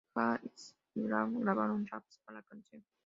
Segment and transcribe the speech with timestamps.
[0.15, 2.83] Jay-Z y Freeway grabaron raps para la canción.